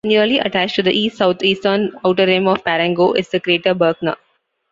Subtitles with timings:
[0.03, 4.15] Nearly attached to the east-southeastern outer rim of Parengo is the crater Berkner.